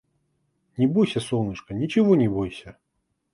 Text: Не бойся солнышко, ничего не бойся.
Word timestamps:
Не 0.77 0.87
бойся 0.87 1.19
солнышко, 1.19 1.75
ничего 1.75 2.15
не 2.15 2.27
бойся. 2.27 2.75